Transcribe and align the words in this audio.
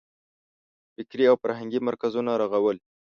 فکري 0.93 1.25
او 1.29 1.35
فرهنګي 1.41 1.79
مرکزونه 1.87 2.31
رغول. 2.41 2.77